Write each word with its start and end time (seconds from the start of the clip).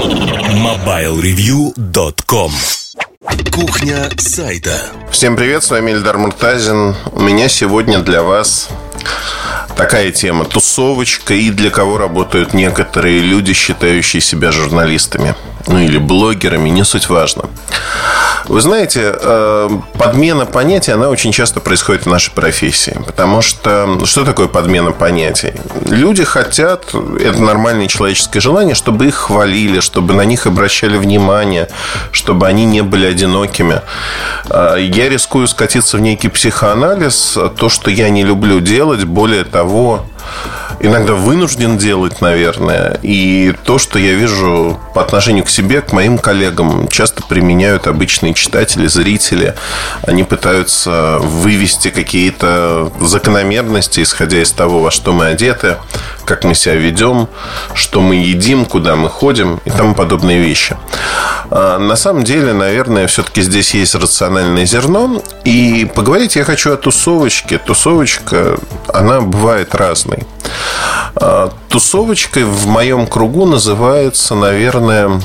MobileReview.com 0.00 2.52
Кухня 3.52 4.08
сайта. 4.16 4.80
Всем 5.10 5.36
привет, 5.36 5.62
с 5.62 5.70
вами 5.70 5.90
Эльдар 5.90 6.16
Муртазин. 6.16 6.94
У 7.12 7.20
меня 7.20 7.50
сегодня 7.50 7.98
для 7.98 8.22
вас 8.22 8.70
такая 9.80 10.10
тема 10.10 10.44
Тусовочка 10.44 11.32
и 11.32 11.50
для 11.50 11.70
кого 11.70 11.96
работают 11.96 12.52
некоторые 12.52 13.20
люди, 13.20 13.54
считающие 13.54 14.20
себя 14.20 14.52
журналистами 14.52 15.34
Ну 15.68 15.78
или 15.78 15.96
блогерами, 15.96 16.68
не 16.68 16.84
суть 16.84 17.08
важно 17.08 17.44
вы 18.50 18.60
знаете, 18.60 19.14
э, 19.14 19.68
подмена 19.96 20.44
понятий, 20.44 20.90
она 20.90 21.08
очень 21.08 21.30
часто 21.30 21.60
происходит 21.60 22.02
в 22.02 22.08
нашей 22.08 22.32
профессии. 22.32 22.98
Потому 23.06 23.42
что 23.42 24.04
что 24.04 24.24
такое 24.24 24.48
подмена 24.48 24.90
понятий? 24.90 25.52
Люди 25.86 26.24
хотят, 26.24 26.92
это 27.20 27.40
нормальное 27.40 27.86
человеческое 27.86 28.40
желание, 28.40 28.74
чтобы 28.74 29.06
их 29.06 29.14
хвалили, 29.14 29.78
чтобы 29.78 30.14
на 30.14 30.24
них 30.24 30.48
обращали 30.48 30.96
внимание, 30.96 31.68
чтобы 32.10 32.48
они 32.48 32.64
не 32.64 32.82
были 32.82 33.06
одинокими. 33.06 33.82
Э, 34.48 34.76
я 34.80 35.08
рискую 35.08 35.46
скатиться 35.46 35.96
в 35.96 36.00
некий 36.00 36.28
психоанализ. 36.28 37.38
То, 37.56 37.68
что 37.68 37.88
я 37.88 38.08
не 38.10 38.24
люблю 38.24 38.58
делать, 38.58 39.04
более 39.04 39.44
того, 39.44 39.69
иногда 40.80 41.14
вынужден 41.14 41.78
делать, 41.78 42.20
наверное. 42.20 42.98
И 43.02 43.54
то, 43.64 43.78
что 43.78 43.98
я 43.98 44.14
вижу 44.14 44.80
по 44.94 45.02
отношению 45.02 45.44
к 45.44 45.50
себе, 45.50 45.82
к 45.82 45.92
моим 45.92 46.18
коллегам, 46.18 46.88
часто 46.88 47.22
применяют 47.22 47.86
обычные 47.86 48.34
читатели, 48.34 48.86
зрители. 48.86 49.54
Они 50.02 50.24
пытаются 50.24 51.18
вывести 51.20 51.90
какие-то 51.90 52.92
закономерности, 53.00 54.02
исходя 54.02 54.42
из 54.42 54.50
того, 54.52 54.80
во 54.80 54.90
что 54.90 55.12
мы 55.12 55.26
одеты, 55.26 55.76
как 56.30 56.44
мы 56.44 56.54
себя 56.54 56.76
ведем, 56.76 57.26
что 57.74 58.00
мы 58.00 58.14
едим, 58.14 58.64
куда 58.64 58.94
мы 58.94 59.08
ходим 59.08 59.60
и 59.64 59.70
тому 59.70 59.96
подобные 59.96 60.38
вещи. 60.38 60.76
А, 61.50 61.76
на 61.78 61.96
самом 61.96 62.22
деле, 62.22 62.52
наверное, 62.52 63.08
все-таки 63.08 63.42
здесь 63.42 63.74
есть 63.74 63.96
рациональное 63.96 64.64
зерно. 64.64 65.20
И 65.42 65.90
поговорить 65.92 66.36
я 66.36 66.44
хочу 66.44 66.72
о 66.72 66.76
тусовочке. 66.76 67.58
Тусовочка, 67.58 68.56
она 68.86 69.20
бывает 69.20 69.74
разной. 69.74 70.22
А, 71.16 71.52
тусовочкой 71.68 72.44
в 72.44 72.68
моем 72.68 73.08
кругу 73.08 73.44
называется, 73.44 74.36
наверное, 74.36 75.20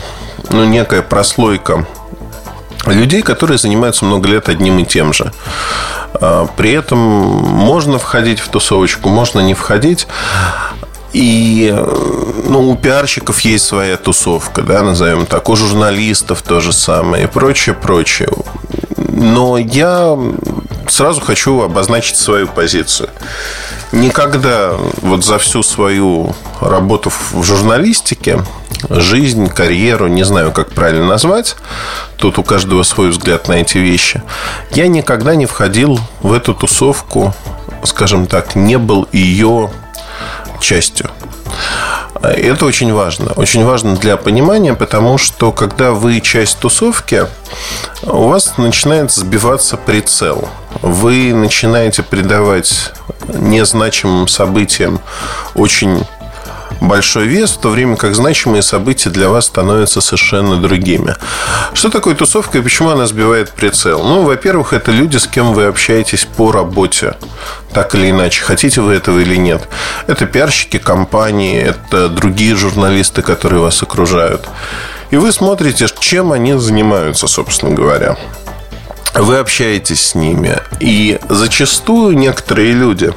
ну, 0.50 0.66
некая 0.66 1.04
прослойка 1.04 1.86
людей, 2.88 3.22
которые 3.22 3.60
занимаются 3.60 4.06
много 4.06 4.28
лет 4.28 4.50
одним 4.50 4.80
и 4.80 4.86
тем 4.86 5.14
же. 5.14 5.32
А, 6.14 6.48
при 6.56 6.72
этом 6.72 6.98
можно 6.98 8.00
входить 8.00 8.40
в 8.40 8.50
тусовочку, 8.50 9.10
можно 9.10 9.40
не 9.40 9.54
входить. 9.54 10.08
И 11.16 11.74
ну, 12.44 12.72
у 12.72 12.76
пиарщиков 12.76 13.40
есть 13.40 13.64
своя 13.64 13.96
тусовка, 13.96 14.62
да, 14.62 14.84
назовем 14.84 15.26
так, 15.26 15.48
у 15.48 15.56
журналистов 15.56 16.42
то 16.42 16.60
же 16.60 16.74
самое 16.74 17.24
и 17.24 17.28
прочее, 17.28 17.74
прочее. 17.74 18.28
Но 18.98 19.58
я 19.58 20.20
сразу 20.90 21.22
хочу 21.22 21.62
обозначить 21.62 22.18
свою 22.18 22.50
позицию. 22.50 23.08
Никогда 23.94 24.74
вот 25.02 25.24
за 25.24 25.38
всю 25.38 25.64
свою 25.64 26.36
работу 26.60 27.10
в 27.32 27.42
журналистике, 27.44 28.44
жизнь, 28.90 29.48
карьеру, 29.48 30.08
не 30.08 30.24
знаю, 30.24 30.52
как 30.52 30.72
правильно 30.72 31.06
назвать, 31.06 31.56
тут 32.18 32.40
у 32.40 32.44
каждого 32.44 32.84
свой 32.84 33.12
взгляд 33.12 33.48
на 33.48 33.54
эти 33.54 33.78
вещи, 33.78 34.22
я 34.72 34.90
никогда 34.90 35.36
не 35.36 35.46
входил 35.46 35.98
в 36.22 36.34
эту 36.34 36.54
тусовку, 36.54 37.34
скажем 37.86 38.28
так, 38.28 38.56
не 38.56 38.78
был 38.78 39.08
ее 39.14 39.72
частью. 40.60 41.10
Это 42.22 42.66
очень 42.66 42.94
важно. 42.94 43.32
Очень 43.34 43.66
важно 43.66 43.96
для 43.96 44.18
понимания, 44.18 44.74
потому 44.74 45.18
что 45.18 45.52
когда 45.52 45.92
вы 45.92 46.22
часть 46.22 46.60
тусовки, 46.60 47.28
у 48.04 48.28
вас 48.28 48.58
начинает 48.58 49.12
сбиваться 49.12 49.78
прицел. 49.78 50.50
Вы 50.82 51.34
начинаете 51.34 52.04
придавать 52.04 52.94
незначимым 53.28 54.28
событиям 54.28 55.00
очень 55.54 56.06
большой 56.82 57.28
вес, 57.28 57.52
в 57.52 57.60
то 57.60 57.70
время 57.70 57.96
как 57.96 58.16
значимые 58.16 58.62
события 58.62 59.10
для 59.10 59.30
вас 59.30 59.46
становятся 59.46 60.02
совершенно 60.02 60.58
другими. 60.58 61.16
Что 61.74 61.90
такое 61.90 62.16
тусовка 62.16 62.58
и 62.58 62.62
почему 62.62 62.90
она 62.90 63.08
сбивает 63.08 63.52
прицел? 63.52 64.04
Ну, 64.04 64.24
во-первых, 64.24 64.74
это 64.74 64.92
люди, 64.92 65.18
с 65.18 65.28
кем 65.28 65.54
вы 65.54 65.66
общаетесь 65.66 66.26
по 66.26 66.52
работе. 66.52 67.16
Так 67.74 67.96
или 67.96 68.10
иначе, 68.12 68.44
хотите 68.44 68.82
вы 68.82 68.94
этого 68.94 69.20
или 69.20 69.36
нет. 69.36 69.68
Это 70.08 70.26
пиарщики 70.26 70.78
компании, 70.78 71.62
это 71.62 72.10
другие 72.10 72.56
журналисты, 72.56 73.22
которые 73.22 73.62
вас 73.62 73.82
окружают. 73.84 74.48
И 75.12 75.18
вы 75.18 75.32
смотрите, 75.32 75.88
чем 76.00 76.32
они 76.32 76.54
занимаются, 76.54 77.28
собственно 77.28 77.74
говоря 77.74 78.18
вы 79.16 79.38
общаетесь 79.38 80.08
с 80.08 80.16
ними. 80.16 80.58
И 80.80 81.20
зачастую 81.30 82.18
некоторые 82.18 82.74
люди 82.74 83.14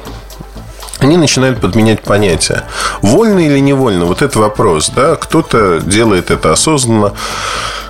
они 0.99 1.17
начинают 1.17 1.59
подменять 1.59 2.01
понятия. 2.01 2.63
Вольно 3.01 3.39
или 3.39 3.59
невольно? 3.59 4.05
Вот 4.05 4.21
это 4.21 4.39
вопрос. 4.39 4.89
Да? 4.89 5.15
Кто-то 5.15 5.79
делает 5.79 6.29
это 6.29 6.51
осознанно, 6.51 7.13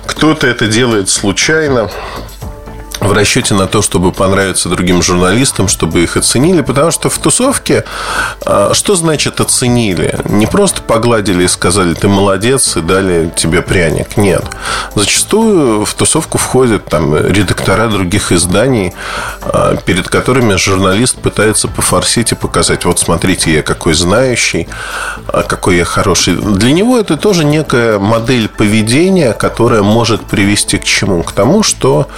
кто-то 0.06 0.46
это 0.46 0.66
делает 0.66 1.08
случайно 1.08 1.90
в 3.00 3.12
расчете 3.12 3.54
на 3.54 3.66
то, 3.66 3.82
чтобы 3.82 4.12
понравиться 4.12 4.68
другим 4.68 5.02
журналистам, 5.02 5.68
чтобы 5.68 6.02
их 6.02 6.16
оценили, 6.16 6.60
потому 6.60 6.90
что 6.90 7.08
в 7.08 7.18
тусовке 7.18 7.84
а, 8.44 8.72
что 8.74 8.94
значит 8.94 9.40
оценили? 9.40 10.18
Не 10.26 10.46
просто 10.46 10.82
погладили 10.82 11.44
и 11.44 11.48
сказали, 11.48 11.94
ты 11.94 12.08
молодец, 12.08 12.76
и 12.76 12.80
дали 12.80 13.32
тебе 13.34 13.62
пряник. 13.62 14.16
Нет. 14.16 14.44
Зачастую 14.94 15.84
в 15.84 15.94
тусовку 15.94 16.38
входят 16.38 16.86
там 16.86 17.16
редактора 17.16 17.88
других 17.88 18.32
изданий, 18.32 18.92
а, 19.42 19.76
перед 19.76 20.08
которыми 20.08 20.56
журналист 20.56 21.16
пытается 21.16 21.68
пофорсить 21.68 22.32
и 22.32 22.34
показать, 22.34 22.84
вот 22.84 22.98
смотрите, 22.98 23.52
я 23.52 23.62
какой 23.62 23.94
знающий, 23.94 24.68
а, 25.26 25.42
какой 25.42 25.76
я 25.76 25.84
хороший. 25.84 26.34
Для 26.34 26.72
него 26.72 26.98
это 26.98 27.16
тоже 27.16 27.44
некая 27.44 27.98
модель 27.98 28.48
поведения, 28.48 29.32
которая 29.32 29.82
может 29.82 30.22
привести 30.26 30.78
к 30.78 30.84
чему? 30.84 31.22
К 31.22 31.32
тому, 31.32 31.62
что 31.62 32.08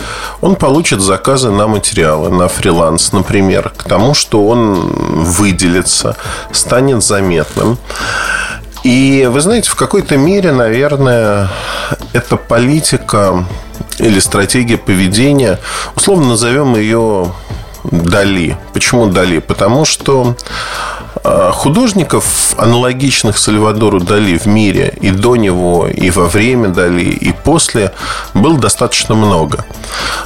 он 0.41 0.57
получит 0.57 0.72
получит 0.73 1.03
заказы 1.03 1.51
на 1.51 1.67
материалы, 1.67 2.31
на 2.31 2.49
фриланс, 2.49 3.13
например, 3.13 3.75
к 3.77 3.83
тому, 3.83 4.15
что 4.15 4.47
он 4.47 4.91
выделится, 5.23 6.17
станет 6.51 7.03
заметным. 7.03 7.77
И 8.83 9.29
вы 9.31 9.43
знаете, 9.43 9.69
в 9.69 9.75
какой-то 9.75 10.17
мере, 10.17 10.51
наверное, 10.51 11.51
эта 12.15 12.39
политика 12.39 13.45
или 13.99 14.19
стратегия 14.19 14.79
поведения, 14.79 15.59
условно 15.95 16.29
назовем 16.29 16.75
ее 16.75 17.35
Дали. 17.85 18.57
Почему 18.73 19.09
Дали? 19.09 19.41
Потому 19.41 19.85
что 19.85 20.37
художников, 21.23 22.55
аналогичных 22.57 23.39
Сальвадору 23.39 24.01
Дали 24.01 24.39
в 24.39 24.47
мире 24.47 24.95
и 25.01 25.11
до 25.11 25.37
него, 25.37 25.87
и 25.87 26.11
во 26.11 26.27
время 26.27 26.69
Дали, 26.69 27.05
и 27.05 27.33
после, 27.33 27.93
было 28.35 28.59
достаточно 28.59 29.15
много. 29.15 29.65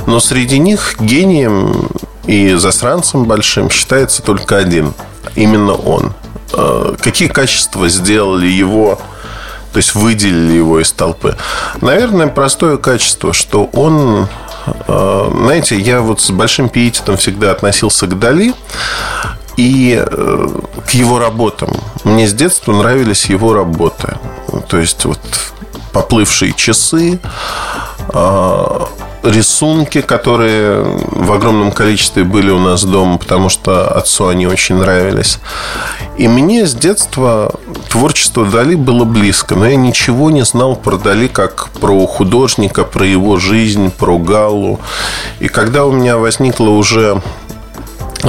Но 0.07 0.21
среди 0.21 0.59
них 0.59 0.97
гением 1.01 1.89
и 2.27 2.55
засранцем 2.55 3.25
большим 3.25 3.71
считается 3.71 4.23
только 4.23 4.57
один. 4.57 4.95
Именно 5.35 5.75
он. 5.75 6.13
А, 6.53 6.97
какие 6.97 7.29
качества 7.29 7.89
сделали 7.89 8.47
его 8.47 9.01
то 9.73 9.79
есть 9.79 9.95
выделили 9.95 10.55
его 10.55 10.81
из 10.81 10.91
толпы. 10.91 11.37
Наверное, 11.83 12.29
простое 12.29 12.79
качество, 12.79 13.35
что 13.35 13.65
он 13.75 14.27
а, 14.89 15.31
знаете, 15.31 15.79
я 15.79 16.01
вот 16.01 16.23
с 16.23 16.31
большим 16.31 16.71
пиететом 16.71 17.19
всегда 17.19 17.51
относился 17.51 18.07
к 18.07 18.19
Дали 18.19 18.55
и 19.57 19.99
э, 19.99 20.49
к 20.87 20.91
его 20.91 21.19
работам. 21.19 21.71
Мне 22.05 22.27
с 22.29 22.33
детства 22.35 22.73
нравились 22.73 23.27
его 23.27 23.55
работы. 23.55 24.17
То 24.69 24.79
есть 24.79 25.05
вот 25.05 25.21
поплывшие 25.93 26.53
часы, 26.53 27.19
а, 28.09 28.89
рисунки, 29.23 30.01
которые 30.01 30.83
в 30.83 31.33
огромном 31.33 31.73
количестве 31.73 32.25
были 32.25 32.51
у 32.51 32.59
нас 32.59 32.85
дома, 32.85 33.19
потому 33.19 33.49
что 33.49 33.89
отцу 33.89 34.29
они 34.29 34.47
очень 34.47 34.77
нравились. 34.77 35.39
И 36.17 36.29
мне 36.29 36.67
с 36.67 36.75
детства 36.75 37.53
творчество 37.89 38.47
Дали 38.47 38.75
было 38.75 39.05
близко, 39.05 39.55
но 39.55 39.67
я 39.67 39.77
ничего 39.77 40.31
не 40.31 40.45
знал 40.45 40.77
про 40.77 40.97
Дали 40.97 41.29
как 41.29 41.69
про 41.81 42.07
художника, 42.07 42.85
про 42.85 43.07
его 43.07 43.39
жизнь, 43.39 43.91
про 43.91 44.19
Галлу. 44.19 44.81
И 45.41 45.49
когда 45.49 45.85
у 45.85 45.93
меня 45.93 46.17
возникла 46.19 46.71
уже 46.71 47.21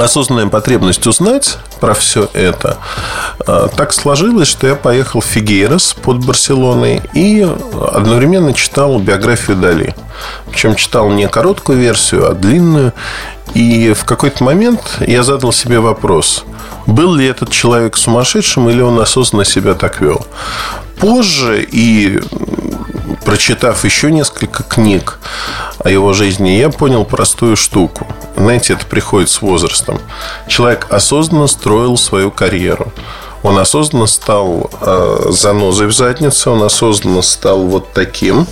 осознанная 0.04 0.46
потребность 0.46 1.06
узнать 1.06 1.58
про 1.80 1.94
все 1.94 2.28
это, 2.32 2.78
а, 3.46 3.68
так 3.68 3.92
сложилось, 3.92 4.48
что 4.48 4.66
я 4.66 4.74
поехал 4.74 5.20
в 5.20 5.24
Фигейрос 5.24 5.94
под 5.94 6.24
Барселоной 6.24 7.02
и 7.14 7.46
одновременно 7.92 8.52
читал 8.52 8.98
биографию 8.98 9.56
Дали. 9.56 9.94
Причем 10.50 10.74
читал 10.74 11.10
не 11.10 11.28
короткую 11.28 11.78
версию, 11.78 12.30
а 12.30 12.34
длинную. 12.34 12.92
И 13.54 13.92
в 13.94 14.04
какой-то 14.04 14.44
момент 14.44 14.80
я 15.00 15.22
задал 15.22 15.52
себе 15.52 15.80
вопрос, 15.80 16.44
был 16.86 17.14
ли 17.14 17.26
этот 17.26 17.50
человек 17.50 17.96
сумасшедшим 17.96 18.68
или 18.68 18.80
он 18.80 18.98
осознанно 19.00 19.44
себя 19.44 19.74
так 19.74 20.00
вел. 20.00 20.26
Позже 20.98 21.62
и 21.62 22.20
прочитав 23.24 23.84
еще 23.84 24.10
несколько 24.10 24.62
книг 24.62 25.18
о 25.82 25.90
его 25.90 26.12
жизни, 26.12 26.50
я 26.50 26.70
понял 26.70 27.04
простую 27.04 27.56
штуку. 27.56 28.06
Знаете, 28.36 28.74
это 28.74 28.86
приходит 28.86 29.30
с 29.30 29.42
возрастом. 29.42 30.00
Человек 30.46 30.86
осознанно 30.90 31.46
строил 31.46 31.96
свою 31.96 32.30
карьеру. 32.30 32.92
Он 33.42 33.58
осознанно 33.58 34.06
стал 34.06 34.70
э, 34.80 35.26
занозой 35.30 35.86
в 35.86 35.92
заднице, 35.92 36.50
он 36.50 36.62
осознанно 36.62 37.22
стал 37.22 37.62
вот 37.64 37.92
таким. 37.92 38.46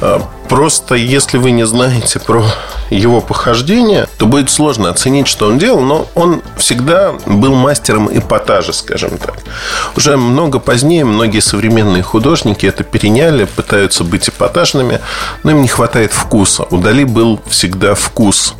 Э, 0.00 0.20
просто 0.48 0.94
если 0.96 1.38
вы 1.38 1.52
не 1.52 1.66
знаете 1.66 2.18
про 2.18 2.44
его 2.90 3.20
похождения, 3.20 4.06
то 4.18 4.26
будет 4.26 4.50
сложно 4.50 4.90
оценить, 4.90 5.26
что 5.26 5.46
он 5.48 5.58
делал, 5.58 5.80
но 5.80 6.08
он 6.14 6.42
всегда 6.56 7.14
был 7.26 7.54
мастером 7.54 8.08
эпатажа, 8.16 8.72
скажем 8.72 9.18
так. 9.18 9.36
Уже 9.96 10.16
много 10.16 10.58
позднее 10.58 11.04
многие 11.04 11.40
современные 11.40 12.02
художники 12.02 12.66
это 12.66 12.84
переняли, 12.84 13.44
пытаются 13.44 14.04
быть 14.04 14.28
эпатажными, 14.28 15.00
но 15.42 15.50
им 15.50 15.62
не 15.62 15.68
хватает 15.68 16.12
вкуса. 16.12 16.64
У 16.70 16.78
Дали 16.78 17.04
был 17.04 17.40
всегда 17.48 17.94
вкус 17.94 18.54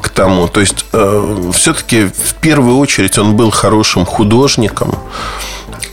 к 0.00 0.08
тому. 0.08 0.48
То 0.48 0.60
есть, 0.60 0.84
э, 0.92 1.50
все-таки 1.54 2.04
в 2.04 2.34
первую 2.40 2.78
очередь 2.78 3.18
он 3.18 3.36
был 3.36 3.50
хорошим 3.50 4.06
художником, 4.06 4.94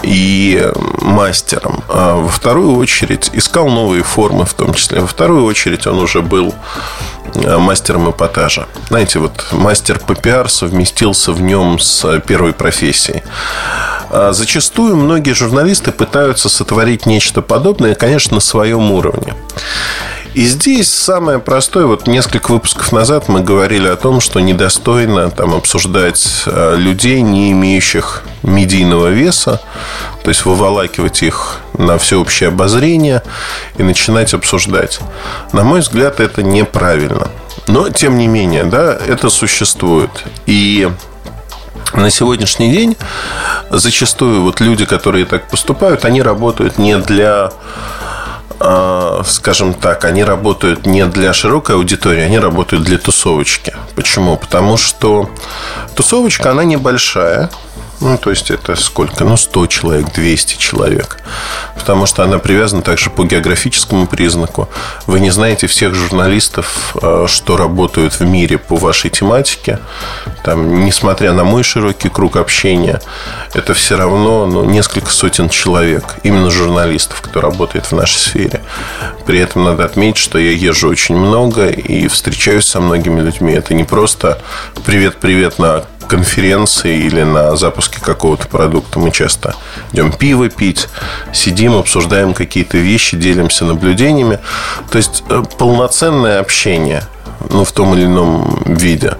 и 0.03 0.71
мастером. 1.01 1.83
А 1.89 2.15
во 2.15 2.27
вторую 2.27 2.75
очередь 2.75 3.31
искал 3.33 3.69
новые 3.69 4.03
формы 4.03 4.45
в 4.45 4.53
том 4.53 4.73
числе. 4.73 4.99
Во 4.99 5.07
вторую 5.07 5.45
очередь 5.45 5.87
он 5.87 5.99
уже 5.99 6.21
был 6.21 6.53
мастером 7.35 8.09
эпатажа. 8.11 8.67
Знаете, 8.89 9.19
вот 9.19 9.47
мастер 9.51 9.99
ППР 9.99 10.49
совместился 10.49 11.31
в 11.31 11.41
нем 11.41 11.79
с 11.79 12.19
первой 12.21 12.53
профессией. 12.53 13.23
А 14.09 14.31
зачастую 14.33 14.95
многие 14.95 15.33
журналисты 15.33 15.91
пытаются 15.91 16.49
сотворить 16.49 17.05
нечто 17.05 17.41
подобное, 17.41 17.95
конечно, 17.95 18.35
на 18.35 18.41
своем 18.41 18.91
уровне. 18.91 19.33
И 20.35 20.43
здесь 20.47 20.91
самое 20.91 21.39
простое, 21.39 21.85
вот 21.85 22.07
несколько 22.07 22.51
выпусков 22.51 22.91
назад 22.91 23.29
мы 23.29 23.39
говорили 23.39 23.87
о 23.87 23.95
том, 23.95 24.19
что 24.19 24.41
недостойно 24.41 25.31
там 25.31 25.53
обсуждать 25.53 26.43
э, 26.45 26.75
людей, 26.77 27.21
не 27.21 27.53
имеющих 27.53 28.23
медийного 28.43 29.07
веса, 29.07 29.61
то 30.23 30.29
есть 30.29 30.43
выволакивать 30.43 31.23
их 31.23 31.59
на 31.77 31.97
всеобщее 31.97 32.49
обозрение 32.49 33.23
и 33.77 33.83
начинать 33.83 34.33
обсуждать. 34.33 34.99
На 35.53 35.63
мой 35.63 35.79
взгляд, 35.79 36.19
это 36.19 36.43
неправильно. 36.43 37.29
Но, 37.67 37.87
тем 37.87 38.17
не 38.17 38.27
менее, 38.27 38.65
да, 38.65 38.93
это 38.93 39.29
существует. 39.29 40.11
И 40.47 40.91
на 41.93 42.09
сегодняшний 42.09 42.73
день 42.73 42.97
зачастую 43.69 44.41
вот 44.41 44.59
люди, 44.59 44.83
которые 44.83 45.25
так 45.25 45.47
поступают, 45.47 46.03
они 46.03 46.21
работают 46.21 46.77
не 46.77 46.97
для 46.97 47.53
скажем 49.25 49.73
так, 49.73 50.05
они 50.05 50.23
работают 50.23 50.85
не 50.85 51.05
для 51.05 51.33
широкой 51.33 51.75
аудитории, 51.75 52.21
они 52.21 52.39
работают 52.39 52.83
для 52.83 52.97
тусовочки. 52.97 53.73
Почему? 53.95 54.37
Потому 54.37 54.77
что 54.77 55.29
тусовочка, 55.95 56.51
она 56.51 56.63
небольшая, 56.63 57.49
ну, 58.01 58.17
то 58.17 58.29
есть 58.29 58.51
это 58.51 58.75
сколько? 58.75 59.23
Ну, 59.23 59.37
100 59.37 59.67
человек, 59.67 60.13
200 60.13 60.57
человек. 60.57 61.17
Потому 61.75 62.05
что 62.05 62.23
она 62.23 62.39
привязана 62.39 62.81
также 62.81 63.09
по 63.09 63.23
географическому 63.23 64.07
признаку. 64.07 64.69
Вы 65.07 65.19
не 65.19 65.29
знаете 65.29 65.67
всех 65.67 65.95
журналистов, 65.95 66.95
э, 67.01 67.25
что 67.27 67.57
работают 67.57 68.19
в 68.19 68.21
мире 68.21 68.57
по 68.57 68.75
вашей 68.75 69.09
тематике. 69.09 69.79
Там, 70.43 70.85
несмотря 70.85 71.31
на 71.33 71.43
мой 71.43 71.63
широкий 71.63 72.09
круг 72.09 72.35
общения, 72.35 73.01
это 73.53 73.73
все 73.73 73.95
равно 73.95 74.45
ну, 74.45 74.65
несколько 74.65 75.09
сотен 75.11 75.49
человек, 75.49 76.03
именно 76.23 76.51
журналистов, 76.51 77.21
кто 77.21 77.39
работает 77.39 77.85
в 77.85 77.91
нашей 77.93 78.17
сфере. 78.17 78.61
При 79.25 79.39
этом 79.39 79.63
надо 79.63 79.85
отметить, 79.85 80.17
что 80.17 80.37
я 80.37 80.51
езжу 80.51 80.89
очень 80.89 81.15
много 81.15 81.67
и 81.67 82.07
встречаюсь 82.07 82.65
со 82.65 82.81
многими 82.81 83.21
людьми. 83.21 83.53
Это 83.53 83.73
не 83.73 83.83
просто 83.83 84.41
привет-привет 84.85 85.59
на 85.59 85.85
конференции 86.07 87.05
или 87.05 87.23
на 87.23 87.55
запуске 87.55 87.99
какого-то 87.99 88.47
продукта 88.47 88.99
мы 88.99 89.11
часто 89.11 89.55
идем 89.91 90.11
пиво 90.11 90.49
пить, 90.49 90.87
сидим, 91.33 91.75
обсуждаем 91.75 92.33
какие-то 92.33 92.77
вещи, 92.77 93.17
делимся 93.17 93.65
наблюдениями. 93.65 94.39
То 94.89 94.97
есть 94.97 95.23
э, 95.29 95.43
полноценное 95.57 96.39
общение 96.39 97.03
ну, 97.49 97.63
в 97.63 97.71
том 97.71 97.93
или 97.93 98.05
ином 98.05 98.61
виде. 98.65 99.17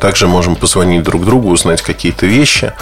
Также 0.00 0.26
можем 0.26 0.56
позвонить 0.56 1.02
друг 1.02 1.24
другу, 1.24 1.50
узнать 1.50 1.82
какие-то 1.82 2.26
вещи. 2.26 2.72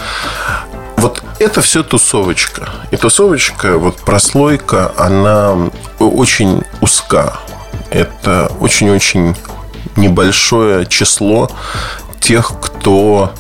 Вот 0.96 1.22
это 1.38 1.60
все 1.60 1.82
тусовочка. 1.82 2.68
И 2.90 2.96
тусовочка, 2.96 3.78
вот 3.78 3.96
прослойка, 3.96 4.92
она 4.96 5.56
очень 5.98 6.62
узка. 6.80 7.38
Это 7.90 8.50
очень-очень 8.60 9.36
небольшое 9.96 10.86
число 10.86 11.50
тех, 12.20 12.52
кто 12.60 13.32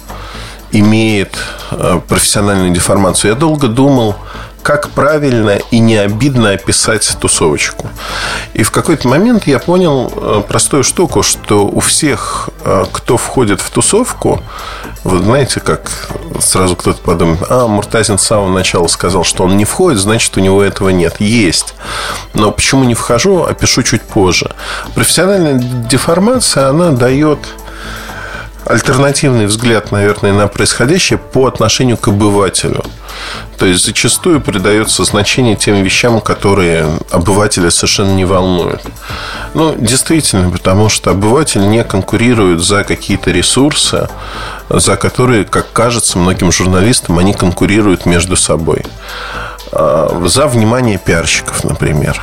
имеет 0.72 1.36
э, 1.70 2.00
профессиональную 2.08 2.72
деформацию. 2.72 3.32
Я 3.32 3.36
долго 3.36 3.68
думал, 3.68 4.16
как 4.62 4.90
правильно 4.90 5.58
и 5.70 5.78
не 5.78 5.96
обидно 5.96 6.50
описать 6.50 7.16
тусовочку. 7.20 7.88
И 8.54 8.62
в 8.62 8.70
какой-то 8.70 9.08
момент 9.08 9.46
я 9.46 9.58
понял 9.58 10.12
э, 10.14 10.42
простую 10.46 10.84
штуку, 10.84 11.22
что 11.22 11.66
у 11.66 11.80
всех, 11.80 12.48
э, 12.64 12.84
кто 12.92 13.16
входит 13.16 13.60
в 13.60 13.70
тусовку, 13.70 14.40
вы 15.04 15.18
знаете, 15.18 15.58
как 15.58 15.90
сразу 16.40 16.76
кто-то 16.76 17.02
подумает, 17.02 17.42
а, 17.48 17.66
Муртазин 17.66 18.18
с 18.18 18.22
самого 18.22 18.50
начала 18.50 18.86
сказал, 18.86 19.24
что 19.24 19.44
он 19.44 19.56
не 19.56 19.64
входит, 19.64 19.98
значит, 19.98 20.36
у 20.36 20.40
него 20.40 20.62
этого 20.62 20.90
нет. 20.90 21.16
Есть. 21.18 21.74
Но 22.34 22.52
почему 22.52 22.84
не 22.84 22.94
вхожу, 22.94 23.42
опишу 23.42 23.82
чуть 23.82 24.02
позже. 24.02 24.54
Профессиональная 24.94 25.54
деформация, 25.54 26.68
она 26.68 26.90
дает 26.90 27.40
альтернативный 28.72 29.46
взгляд, 29.46 29.92
наверное, 29.92 30.32
на 30.32 30.48
происходящее 30.48 31.18
по 31.18 31.46
отношению 31.46 31.98
к 31.98 32.08
обывателю. 32.08 32.82
То 33.58 33.66
есть 33.66 33.84
зачастую 33.84 34.40
придается 34.40 35.04
значение 35.04 35.56
тем 35.56 35.82
вещам, 35.82 36.20
которые 36.20 36.86
обывателя 37.10 37.70
совершенно 37.70 38.14
не 38.14 38.24
волнуют. 38.24 38.80
Ну, 39.54 39.74
действительно, 39.78 40.50
потому 40.50 40.88
что 40.88 41.10
обыватель 41.10 41.68
не 41.68 41.84
конкурирует 41.84 42.62
за 42.62 42.82
какие-то 42.82 43.30
ресурсы, 43.30 44.08
за 44.70 44.96
которые, 44.96 45.44
как 45.44 45.70
кажется 45.72 46.18
многим 46.18 46.50
журналистам, 46.50 47.18
они 47.18 47.34
конкурируют 47.34 48.06
между 48.06 48.36
собой. 48.36 48.84
А, 49.72 50.22
за 50.26 50.46
внимание 50.46 50.98
пиарщиков, 50.98 51.64
например. 51.64 52.22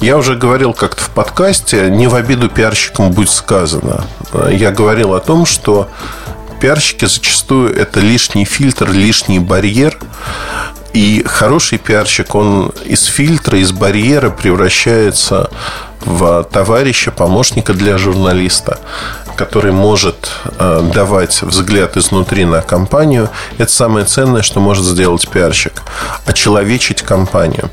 Я 0.00 0.16
уже 0.16 0.36
говорил 0.36 0.72
как-то 0.72 1.02
в 1.02 1.10
подкасте, 1.10 1.90
не 1.90 2.06
в 2.06 2.14
обиду 2.14 2.48
пиарщикам 2.48 3.10
будет 3.12 3.30
сказано. 3.30 4.04
Я 4.50 4.70
говорил 4.70 5.14
о 5.14 5.20
том, 5.20 5.44
что 5.44 5.88
пиарщики 6.60 7.04
зачастую 7.04 7.74
это 7.76 8.00
лишний 8.00 8.44
фильтр, 8.44 8.90
лишний 8.90 9.38
барьер. 9.38 9.98
И 10.94 11.22
хороший 11.26 11.76
пиарщик, 11.76 12.34
он 12.34 12.72
из 12.86 13.04
фильтра, 13.04 13.58
из 13.58 13.72
барьера 13.72 14.30
превращается 14.30 15.50
в 16.00 16.44
товарища, 16.44 17.10
помощника 17.10 17.74
для 17.74 17.98
журналиста 17.98 18.78
который 19.38 19.70
может 19.70 20.30
э, 20.58 20.90
давать 20.92 21.42
взгляд 21.42 21.96
изнутри 21.96 22.44
на 22.44 22.60
компанию, 22.60 23.30
это 23.56 23.70
самое 23.70 24.04
ценное, 24.04 24.42
что 24.42 24.58
может 24.58 24.84
сделать 24.84 25.28
пиарщик. 25.28 25.82
Очеловечить 26.26 27.02
компанию. 27.02 27.70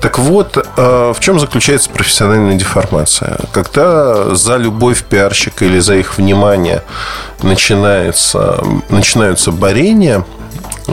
Так 0.00 0.18
вот, 0.18 0.58
э, 0.58 1.12
в 1.16 1.20
чем 1.20 1.40
заключается 1.40 1.88
профессиональная 1.88 2.56
деформация? 2.56 3.38
Когда 3.52 4.34
за 4.34 4.56
любовь 4.58 5.02
пиарщика 5.04 5.64
или 5.64 5.78
за 5.78 5.94
их 5.94 6.18
внимание 6.18 6.82
начинается, 7.42 8.62
начинаются 8.90 9.52
борения, 9.52 10.26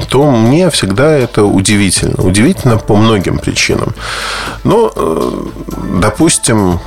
то 0.08 0.32
мне 0.32 0.70
всегда 0.70 1.12
это 1.12 1.44
удивительно. 1.44 2.24
Удивительно 2.24 2.78
по 2.78 2.96
многим 2.96 3.38
причинам. 3.38 3.94
Но, 4.63 4.92
э, 4.96 5.32
допустим, 6.00 6.80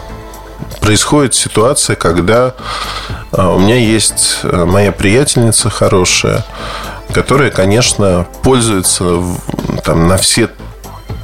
происходит 0.80 1.34
ситуация, 1.34 1.96
когда 1.96 2.54
а, 3.32 3.52
у 3.52 3.58
меня 3.58 3.76
есть 3.76 4.40
э, 4.42 4.64
моя 4.64 4.92
приятельница 4.92 5.70
хорошая, 5.70 6.44
которая, 7.12 7.50
конечно, 7.50 8.26
пользуется 8.42 9.22
там, 9.84 10.08
на 10.08 10.16
все 10.16 10.50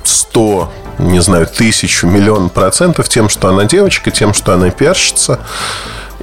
100 0.04 0.72
не 0.98 1.20
знаю, 1.20 1.46
тысячу, 1.46 2.06
миллион 2.06 2.48
процентов 2.50 3.08
тем, 3.08 3.28
что 3.28 3.48
она 3.48 3.64
девочка, 3.64 4.10
тем, 4.10 4.34
что 4.34 4.52
она 4.52 4.70
пиарщица. 4.70 5.40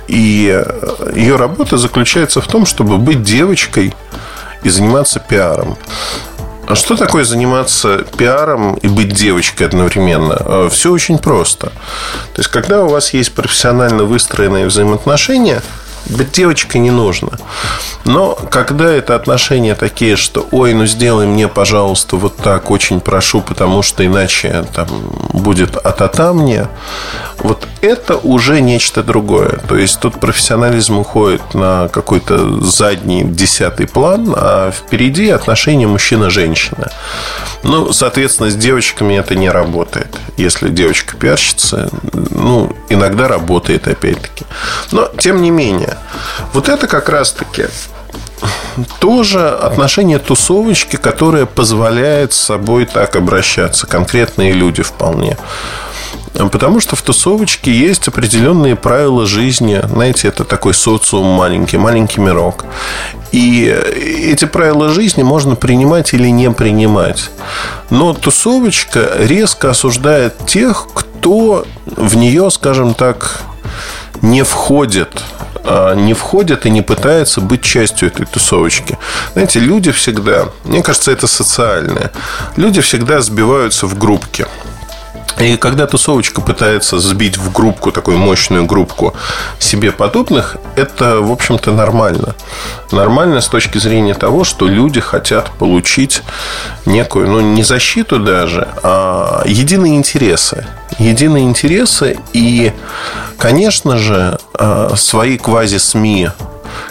И 0.08 0.50
э, 0.52 1.12
ее 1.16 1.36
работа 1.36 1.78
заключается 1.78 2.42
в 2.42 2.48
том, 2.48 2.66
чтобы 2.66 2.98
быть 2.98 3.24
девочкой 3.24 3.94
и 4.64 4.70
заниматься 4.70 5.20
пиаром. 5.20 5.78
А 6.70 6.76
что 6.76 6.96
такое 6.96 7.24
заниматься 7.24 8.06
пиаром 8.16 8.76
и 8.76 8.88
быть 8.88 9.12
девочкой 9.12 9.66
одновременно? 9.66 10.38
А, 10.40 10.70
Все 10.70 10.92
очень 10.92 11.18
просто. 11.18 11.70
То 12.36 12.42
есть, 12.42 12.50
когда 12.50 12.84
у 12.84 12.90
вас 12.90 13.12
есть 13.12 13.34
профессионально 13.34 14.04
выстроенные 14.04 14.68
взаимоотношения, 14.68 15.64
Быть 16.10 16.32
девочкой 16.32 16.82
не 16.82 16.92
нужно. 16.92 17.38
Но 18.06 18.36
когда 18.50 18.90
это 18.92 19.16
отношения 19.16 19.76
такие, 19.76 20.16
что 20.16 20.48
ой, 20.52 20.74
ну 20.74 20.86
сделай 20.88 21.28
мне, 21.28 21.48
пожалуйста, 21.48 22.16
вот 22.16 22.38
так, 22.38 22.72
очень 22.72 23.00
прошу, 23.00 23.42
потому 23.42 23.84
что 23.84 24.06
иначе 24.06 24.66
там 24.74 24.88
будет 25.34 25.76
а-та-та 25.78 26.34
мне, 26.34 26.68
вот 27.38 27.68
это 27.82 28.18
уже 28.18 28.60
нечто 28.62 29.04
другое. 29.04 29.60
То 29.68 29.78
есть 29.78 30.00
тут 30.00 30.20
профессионализм 30.20 30.98
уходит 30.98 31.54
на 31.54 31.88
какой-то 31.90 32.62
задний 32.62 33.24
десятый 33.24 33.88
план, 33.88 34.34
а 34.36 34.72
впереди 34.72 35.30
отношения 35.30 35.88
мужчина-женщина. 35.88 36.92
Ну, 37.64 37.94
соответственно, 37.94 38.50
с 38.50 38.56
девочками 38.56 39.14
это 39.14 39.36
не 39.36 39.50
работает. 39.50 40.18
Если 40.38 40.70
девочка 40.70 41.16
пиарщица, 41.16 41.90
ну, 42.14 42.76
иногда 42.90 43.28
работает 43.28 43.88
опять-таки. 43.88 44.46
Но, 44.92 45.10
тем 45.20 45.42
не 45.42 45.52
менее, 45.52 45.98
вот 46.54 46.70
это 46.70 46.88
как 46.88 47.10
раз-таки 47.10 47.66
тоже 49.00 49.50
отношение 49.50 50.20
тусовочки, 50.20 50.96
которое 50.96 51.46
позволяет 51.46 52.34
с 52.34 52.38
собой 52.38 52.86
так 52.86 53.16
обращаться. 53.16 53.88
Конкретные 53.88 54.54
люди 54.54 54.82
вполне. 54.82 55.38
Потому 56.34 56.80
что 56.80 56.96
в 56.96 57.02
тусовочке 57.02 57.72
есть 57.72 58.08
определенные 58.08 58.76
правила 58.76 59.26
жизни. 59.26 59.82
Знаете, 59.84 60.28
это 60.28 60.44
такой 60.46 60.74
социум 60.74 61.26
маленький, 61.26 61.78
маленький 61.78 62.22
мирок. 62.22 62.66
И 63.32 63.66
эти 63.66 64.46
правила 64.46 64.90
жизни 64.90 65.24
можно 65.24 65.56
принимать 65.56 66.14
или 66.14 66.30
не 66.30 66.50
принимать. 66.52 67.30
Но 67.90 68.14
тусовочка 68.14 69.12
резко 69.18 69.72
осуждает 69.72 70.46
тех, 70.46 70.88
кто 70.94 71.66
в 71.86 72.16
нее, 72.16 72.50
скажем 72.52 72.94
так, 72.94 73.42
не 74.22 74.44
входит 74.44 75.24
не 75.96 76.14
входит 76.14 76.66
и 76.66 76.70
не 76.70 76.82
пытается 76.82 77.42
быть 77.42 77.62
частью 77.62 78.08
этой 78.08 78.26
тусовочки. 78.26 78.98
Знаете, 79.34 79.60
люди 79.60 79.92
всегда, 79.92 80.50
мне 80.64 80.82
кажется, 80.82 81.12
это 81.12 81.28
социальное, 81.28 82.12
люди 82.58 82.82
всегда 82.82 83.22
сбиваются 83.22 83.86
в 83.88 83.98
группки. 83.98 84.46
И 85.40 85.56
когда 85.56 85.88
тусовочка 85.88 86.42
пытается 86.42 87.00
сбить 87.00 87.38
в 87.38 87.52
группку, 87.54 87.94
такую 87.94 88.18
мощную 88.18 88.66
группку 88.66 89.14
себе 89.58 89.94
подобных, 89.94 90.58
это, 90.76 91.22
в 91.22 91.32
общем-то, 91.32 91.72
нормально. 91.72 92.36
Нормально 92.92 93.40
с 93.40 93.48
точки 93.48 93.78
зрения 93.78 94.14
того, 94.14 94.44
что 94.44 94.68
люди 94.68 95.00
хотят 95.00 95.50
получить 95.52 96.24
некую, 96.86 97.30
ну, 97.30 97.40
не 97.40 97.64
защиту 97.64 98.20
даже, 98.20 98.68
а 98.84 99.44
единые 99.46 99.96
интересы. 99.96 100.68
Единые 100.98 101.46
интересы 101.46 102.20
и, 102.34 102.74
конечно 103.38 103.98
же, 103.98 104.38
а, 104.54 104.94
свои 104.98 105.38
квази-СМИ, 105.38 106.32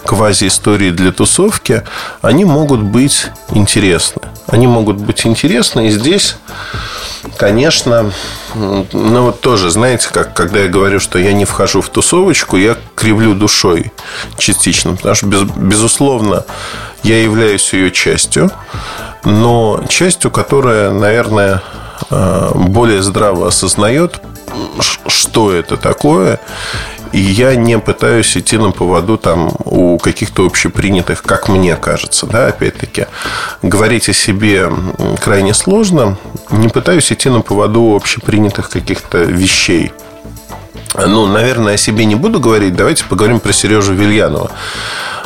квази-истории 0.07 0.91
для 0.91 1.13
тусовки, 1.13 1.83
они 2.23 2.47
могут 2.47 2.81
быть 2.81 3.27
интересны. 3.51 4.23
Они 4.47 4.67
могут 4.67 4.97
быть 4.97 5.27
интересны, 5.27 5.89
и 5.89 5.91
здесь 5.91 6.37
конечно, 7.37 8.13
ну 8.55 9.23
вот 9.23 9.41
тоже, 9.41 9.71
знаете, 9.71 10.09
как 10.13 10.35
когда 10.35 10.61
я 10.61 10.69
говорю, 10.69 11.01
что 11.01 11.19
я 11.19 11.33
не 11.33 11.45
вхожу 11.45 11.81
в 11.81 11.89
тусовочку, 11.89 12.57
я 12.57 12.77
кривлю 12.95 13.35
душой 13.35 13.93
частично, 14.37 14.95
потому 14.97 15.15
что, 15.15 15.27
без, 15.27 15.43
безусловно, 15.43 16.45
я 17.03 17.23
являюсь 17.23 17.73
ее 17.73 17.91
частью, 17.91 18.51
но 19.25 19.85
частью, 19.89 20.31
которая, 20.31 20.91
наверное, 20.91 21.63
э, 22.11 22.51
более 22.55 23.03
здраво 23.03 23.49
осознает, 23.49 24.21
что 25.07 25.53
это 25.53 25.77
такое 25.77 26.41
и 27.13 27.19
я 27.19 27.55
не 27.55 27.79
пытаюсь 27.79 28.37
идти 28.37 28.57
на 28.59 28.71
поводу 28.71 29.17
там 29.17 29.51
у 29.65 29.99
каких-то 29.99 30.47
общепринятых, 30.47 31.23
как 31.23 31.49
мне 31.49 31.77
кажется, 31.77 32.27
да, 32.27 32.49
опять-таки. 32.49 33.07
Говорить 33.63 34.09
о 34.09 34.13
себе 34.13 34.71
крайне 35.21 35.55
сложно. 35.55 36.17
Не 36.51 36.69
пытаюсь 36.69 37.13
идти 37.13 37.29
на 37.29 37.41
поводу 37.41 37.95
общепринятых 37.95 38.71
каких-то 38.71 39.19
вещей. 39.19 39.93
Ну, 41.07 41.27
наверное, 41.27 41.75
о 41.75 41.77
себе 41.77 42.05
не 42.05 42.15
буду 42.15 42.41
говорить. 42.41 42.75
Давайте 42.75 43.05
поговорим 43.05 43.41
про 43.41 43.53
Сережу 43.53 43.95
Вильянова. 43.95 44.51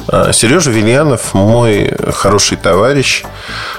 А, 0.08 0.32
Сережа 0.32 0.70
Вильянов 0.70 1.34
мой 1.34 1.92
хороший 2.12 2.56
товарищ, 2.56 3.24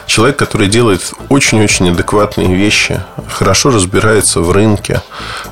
человек, 0.05 0.37
который 0.37 0.67
делает 0.67 1.13
очень-очень 1.29 1.91
адекватные 1.91 2.55
вещи, 2.55 3.01
хорошо 3.29 3.69
разбирается 3.71 4.41
в 4.41 4.51
рынке, 4.51 5.01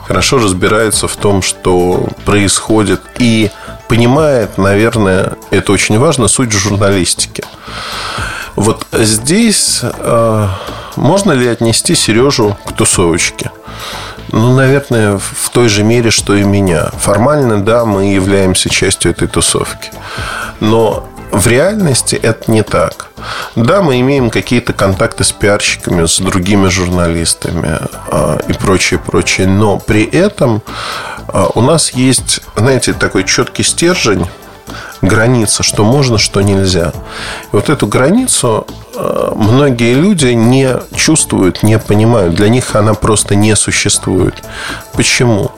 хорошо 0.08 0.38
разбирается 0.38 1.08
в 1.08 1.16
том, 1.16 1.42
что 1.42 2.08
происходит 2.26 3.02
и 3.20 3.52
понимает, 3.88 4.58
наверное, 4.58 5.34
это 5.50 5.74
очень 5.74 6.00
важно, 6.00 6.28
суть 6.28 6.52
журналистики. 6.52 7.44
Вот 8.56 8.86
здесь 8.92 9.82
э, 9.84 10.48
можно 10.96 11.32
ли 11.32 11.48
отнести 11.48 11.96
Сережу 11.96 12.58
к 12.66 12.74
тусовочке? 12.74 13.52
Ну, 14.32 14.54
наверное, 14.56 15.18
в 15.18 15.50
той 15.50 15.68
же 15.68 15.84
мере, 15.84 16.10
что 16.10 16.36
и 16.36 16.44
меня. 16.44 16.90
Формально, 16.98 17.62
да, 17.62 17.86
мы 17.86 18.14
являемся 18.14 18.70
частью 18.70 19.12
этой 19.12 19.28
тусовки. 19.28 19.92
Но 20.60 21.08
в 21.32 21.48
реальности 21.48 22.16
это 22.16 22.52
не 22.52 22.64
так. 22.64 23.08
Да, 23.56 23.82
мы 23.82 24.00
имеем 24.02 24.30
какие-то 24.30 24.74
контакты 24.74 25.24
с 25.24 25.32
пиарщиками, 25.32 26.06
с 26.06 26.20
другими 26.20 26.68
журналистами 26.68 27.80
э, 28.12 28.38
и 28.48 28.54
прочее, 28.54 29.00
прочее. 29.00 29.48
Но 29.48 29.78
при 29.80 30.04
этом 30.04 30.62
э, 31.28 31.46
у 31.56 31.62
нас 31.62 31.92
есть, 31.92 32.42
знаете, 32.56 32.94
такой 32.94 33.24
четкий 33.24 33.64
стержень, 33.64 34.26
граница, 35.02 35.64
что 35.64 35.84
можно, 35.84 36.18
что 36.18 36.42
нельзя. 36.42 36.94
И 37.52 37.56
вот 37.56 37.70
эту 37.70 37.88
границу 37.88 38.68
э, 38.96 39.32
многие 39.36 39.94
люди 39.94 40.28
не 40.28 40.78
чувствуют, 40.96 41.64
не 41.64 41.80
понимают. 41.80 42.36
Для 42.36 42.50
них 42.50 42.76
она 42.76 42.94
просто 42.94 43.36
не 43.36 43.56
существует. 43.56 44.44
Почему? 44.94 45.52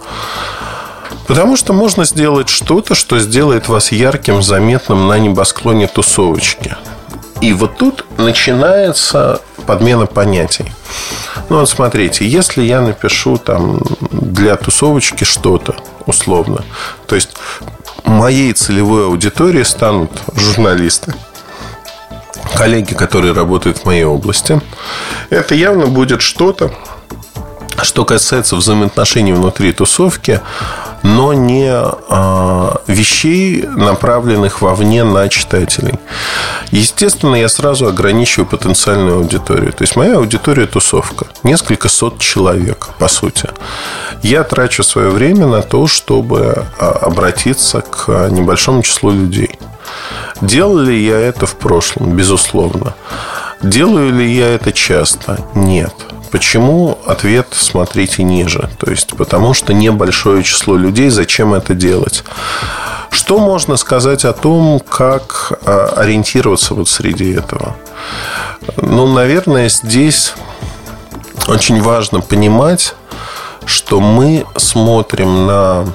Потому 1.27 1.55
что 1.55 1.73
можно 1.73 2.05
сделать 2.05 2.49
что-то, 2.49 2.95
что 2.95 3.19
сделает 3.19 3.69
вас 3.69 3.91
ярким, 3.91 4.41
заметным 4.41 5.07
на 5.07 5.17
небосклоне 5.17 5.87
тусовочки. 5.87 6.75
И 7.41 7.53
вот 7.53 7.77
тут 7.77 8.05
начинается 8.17 9.41
подмена 9.65 10.05
понятий. 10.05 10.71
Ну 11.49 11.59
вот 11.59 11.69
смотрите, 11.69 12.27
если 12.27 12.61
я 12.61 12.81
напишу 12.81 13.37
там 13.37 13.79
для 14.11 14.55
тусовочки 14.55 15.23
что-то 15.23 15.75
условно, 16.05 16.63
то 17.07 17.15
есть 17.15 17.31
моей 18.05 18.53
целевой 18.53 19.05
аудиторией 19.05 19.65
станут 19.65 20.11
журналисты, 20.35 21.13
коллеги, 22.55 22.93
которые 22.93 23.33
работают 23.33 23.79
в 23.79 23.85
моей 23.85 24.03
области, 24.03 24.61
это 25.29 25.55
явно 25.55 25.87
будет 25.87 26.21
что-то, 26.21 26.71
что 27.81 28.05
касается 28.05 28.55
взаимоотношений 28.55 29.33
внутри 29.33 29.71
тусовки, 29.73 30.41
но 31.03 31.33
не 31.33 31.69
а, 31.69 32.81
вещей, 32.87 33.63
направленных 33.63 34.61
вовне 34.61 35.03
на 35.03 35.27
читателей. 35.29 35.99
Естественно, 36.71 37.35
я 37.35 37.49
сразу 37.49 37.87
ограничиваю 37.87 38.47
потенциальную 38.47 39.17
аудиторию. 39.17 39.73
То 39.73 39.83
есть 39.83 39.95
моя 39.95 40.17
аудитория 40.17 40.65
тусовка. 40.65 41.27
Несколько 41.43 41.89
сот 41.89 42.19
человек, 42.19 42.89
по 42.97 43.07
сути. 43.09 43.49
Я 44.23 44.43
трачу 44.43 44.83
свое 44.83 45.09
время 45.09 45.45
на 45.45 45.61
то, 45.61 45.87
чтобы 45.87 46.65
а, 46.79 46.89
обратиться 46.91 47.81
к 47.81 48.29
небольшому 48.29 48.81
числу 48.81 49.11
людей. 49.11 49.59
Делал 50.41 50.77
ли 50.77 51.05
я 51.05 51.19
это 51.19 51.45
в 51.45 51.55
прошлом? 51.55 52.15
Безусловно. 52.15 52.95
Делаю 53.61 54.13
ли 54.13 54.33
я 54.33 54.49
это 54.49 54.71
часто? 54.71 55.39
Нет. 55.53 55.93
Почему? 56.33 56.97
Ответ 57.05 57.49
смотрите 57.51 58.23
ниже. 58.23 58.67
То 58.79 58.89
есть, 58.89 59.15
потому 59.15 59.53
что 59.53 59.71
небольшое 59.71 60.41
число 60.41 60.75
людей, 60.75 61.09
зачем 61.09 61.53
это 61.53 61.75
делать? 61.75 62.23
Что 63.11 63.37
можно 63.37 63.77
сказать 63.77 64.25
о 64.25 64.33
том, 64.33 64.79
как 64.79 65.59
а, 65.63 65.93
ориентироваться 65.95 66.73
вот 66.73 66.89
среди 66.89 67.31
этого? 67.33 67.75
Ну, 68.77 69.05
наверное, 69.13 69.69
здесь 69.69 70.33
очень 71.47 71.79
важно 71.79 72.19
понимать, 72.19 72.95
что 73.65 73.99
мы 73.99 74.47
смотрим 74.57 75.45
на 75.45 75.85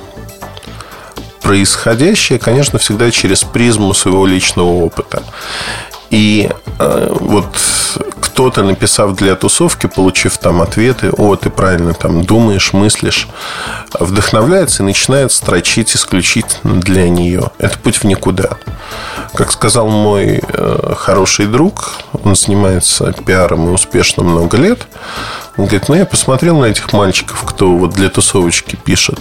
происходящее, 1.42 2.38
конечно, 2.38 2.78
всегда 2.78 3.11
через 3.11 3.42
призму 3.42 3.92
своего 3.92 4.25
личного 4.25 4.68
опыта. 4.68 5.25
И 6.11 6.50
э, 6.79 7.09
вот 7.21 7.47
кто-то, 8.21 8.62
написав 8.62 9.15
для 9.17 9.35
тусовки, 9.35 9.88
получив 9.88 10.38
там 10.38 10.62
ответы, 10.62 11.11
о, 11.11 11.35
ты 11.37 11.50
правильно 11.50 11.93
там 11.93 12.25
думаешь, 12.25 12.73
мыслишь, 12.73 13.29
вдохновляется 13.99 14.83
и 14.83 14.87
начинает 14.87 15.33
строчить 15.33 15.97
исключительно 15.97 16.81
для 16.81 17.09
нее. 17.09 17.50
Это 17.59 17.79
путь 17.79 17.97
в 17.97 18.05
никуда. 18.05 18.50
Как 19.35 19.50
сказал 19.53 19.88
мой 19.88 20.41
э, 20.41 20.95
хороший 20.97 21.47
друг, 21.47 21.95
он 22.25 22.37
занимается 22.37 23.12
пиаром 23.12 23.69
и 23.69 23.73
успешно 23.73 24.23
много 24.23 24.57
лет, 24.57 24.87
он 25.57 25.65
говорит, 25.65 25.88
ну, 25.88 25.97
я 25.97 26.07
посмотрел 26.07 26.61
на 26.61 26.67
этих 26.67 26.93
мальчиков, 26.93 27.43
кто 27.45 27.75
вот 27.75 27.91
для 27.91 28.09
тусовочки 28.09 28.77
пишет. 28.77 29.19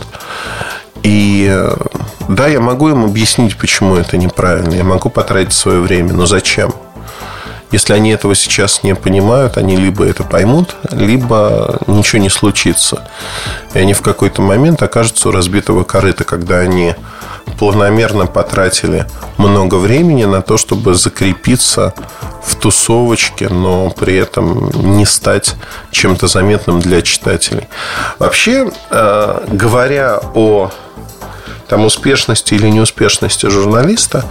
И 1.04 1.48
э, 1.50 1.76
да, 2.28 2.48
я 2.48 2.60
могу 2.60 2.90
им 2.90 3.06
объяснить, 3.06 3.58
почему 3.58 3.96
это 3.96 4.18
неправильно. 4.18 4.74
Я 4.74 4.84
могу 4.84 5.10
потратить 5.10 5.54
свое 5.54 5.80
время, 5.80 6.14
но 6.14 6.26
зачем? 6.26 6.74
Если 7.72 7.94
они 7.94 8.12
этого 8.12 8.34
сейчас 8.34 8.84
не 8.84 8.96
понимают, 8.96 9.58
они 9.58 9.76
либо 9.76 10.06
это 10.06 10.24
поймут, 10.24 10.76
либо 10.90 11.80
ничего 11.88 12.22
не 12.22 12.30
случится. 12.30 13.10
И 13.74 13.80
они 13.80 13.94
в 13.94 14.02
какой-то 14.02 14.42
момент 14.42 14.82
окажутся 14.82 15.30
у 15.30 15.32
разбитого 15.32 15.84
корыта, 15.84 16.24
когда 16.24 16.60
они 16.60 16.96
планомерно 17.60 18.26
потратили 18.26 19.06
много 19.38 19.76
времени 19.76 20.24
на 20.24 20.42
то, 20.42 20.58
чтобы 20.58 20.94
закрепиться 20.96 21.94
в 22.44 22.56
тусовочке, 22.56 23.50
но 23.50 23.90
при 23.90 24.16
этом 24.16 24.70
не 24.96 25.06
стать 25.06 25.56
чем-то 25.92 26.28
заметным 26.28 26.80
для 26.80 27.02
читателей. 27.02 27.68
Вообще, 28.20 28.72
э, 28.90 29.46
говоря 29.50 30.22
о 30.34 30.72
там, 31.68 31.86
успешности 31.86 32.54
или 32.54 32.68
неуспешности 32.68 33.48
журналиста, 33.48 34.26